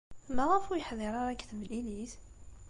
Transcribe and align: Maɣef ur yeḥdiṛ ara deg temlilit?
Maɣef 0.35 0.65
ur 0.71 0.77
yeḥdiṛ 0.79 1.13
ara 1.19 1.31
deg 1.33 1.41
temlilit? 1.49 2.13